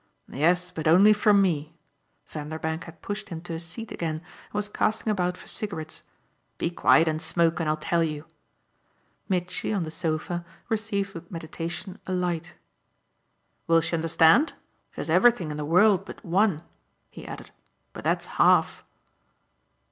"Yes, 0.33 0.71
but 0.71 0.87
only 0.87 1.13
from 1.13 1.43
me." 1.43 1.77
Vanderbank 2.25 2.85
had 2.85 3.03
pushed 3.03 3.29
him 3.29 3.39
to 3.41 3.53
a 3.53 3.59
seat 3.59 3.91
again 3.91 4.15
and 4.15 4.23
was 4.51 4.67
casting 4.67 5.11
about 5.11 5.37
for 5.37 5.47
cigarettes. 5.47 6.01
"Be 6.57 6.71
quiet 6.71 7.07
and 7.07 7.21
smoke, 7.21 7.59
and 7.59 7.69
I'll 7.69 7.77
tell 7.77 8.03
you." 8.03 8.25
Mitchy, 9.29 9.71
on 9.71 9.83
the 9.83 9.91
sofa, 9.91 10.43
received 10.69 11.13
with 11.13 11.29
meditation 11.29 11.99
a 12.07 12.13
light. 12.13 12.55
"Will 13.67 13.79
she 13.79 13.95
understand? 13.95 14.53
She 14.89 15.01
has 15.01 15.09
everything 15.11 15.51
in 15.51 15.57
the 15.57 15.63
world 15.65 16.05
but 16.05 16.25
one," 16.25 16.63
he 17.11 17.27
added. 17.27 17.51
"But 17.93 18.03
that's 18.03 18.25
half." 18.41 18.83